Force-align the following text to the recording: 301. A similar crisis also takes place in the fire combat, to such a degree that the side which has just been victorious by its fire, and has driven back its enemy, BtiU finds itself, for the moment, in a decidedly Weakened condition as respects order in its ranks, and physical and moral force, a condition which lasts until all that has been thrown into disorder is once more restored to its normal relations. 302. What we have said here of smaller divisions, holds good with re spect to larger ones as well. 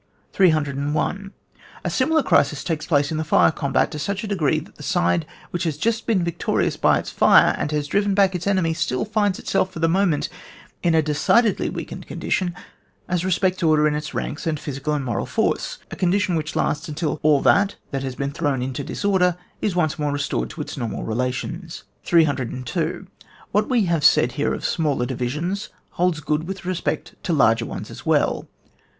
301. 0.33 1.31
A 1.83 1.89
similar 1.91 2.23
crisis 2.23 2.61
also 2.63 2.67
takes 2.69 2.87
place 2.87 3.11
in 3.11 3.17
the 3.17 3.23
fire 3.23 3.51
combat, 3.51 3.91
to 3.91 3.99
such 3.99 4.23
a 4.23 4.27
degree 4.27 4.57
that 4.57 4.73
the 4.73 4.81
side 4.81 5.27
which 5.51 5.61
has 5.63 5.77
just 5.77 6.07
been 6.07 6.23
victorious 6.23 6.75
by 6.75 6.97
its 6.97 7.11
fire, 7.11 7.53
and 7.59 7.71
has 7.71 7.87
driven 7.87 8.15
back 8.15 8.33
its 8.33 8.47
enemy, 8.47 8.73
BtiU 8.73 9.07
finds 9.07 9.37
itself, 9.37 9.71
for 9.71 9.77
the 9.77 9.87
moment, 9.87 10.27
in 10.81 10.95
a 10.95 11.03
decidedly 11.03 11.69
Weakened 11.69 12.07
condition 12.07 12.55
as 13.07 13.23
respects 13.23 13.61
order 13.61 13.87
in 13.87 13.93
its 13.93 14.11
ranks, 14.15 14.47
and 14.47 14.59
physical 14.59 14.95
and 14.95 15.05
moral 15.05 15.27
force, 15.27 15.77
a 15.91 15.95
condition 15.95 16.33
which 16.35 16.55
lasts 16.55 16.89
until 16.89 17.19
all 17.21 17.39
that 17.41 17.75
has 17.91 18.15
been 18.15 18.31
thrown 18.31 18.63
into 18.63 18.83
disorder 18.83 19.37
is 19.61 19.75
once 19.75 19.99
more 19.99 20.11
restored 20.11 20.49
to 20.49 20.61
its 20.61 20.77
normal 20.77 21.03
relations. 21.03 21.83
302. 22.05 23.05
What 23.51 23.69
we 23.69 23.85
have 23.85 24.03
said 24.03 24.31
here 24.31 24.51
of 24.55 24.65
smaller 24.65 25.05
divisions, 25.05 25.69
holds 25.91 26.21
good 26.21 26.45
with 26.47 26.65
re 26.65 26.73
spect 26.73 27.13
to 27.21 27.33
larger 27.33 27.67
ones 27.67 27.91
as 27.91 28.03
well. 28.03 28.47